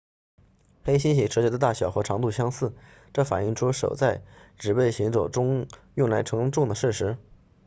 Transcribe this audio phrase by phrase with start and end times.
[0.83, 2.73] 黑猩猩手脚的大小和长度相似
[3.13, 4.23] 这反映出手在
[4.57, 7.19] 指背行走中用来承重的事实